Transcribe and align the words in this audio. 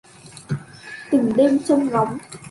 Từng 1.11 1.33
đêm 1.35 1.59
trông 1.65 1.89
ngóng 1.89 2.17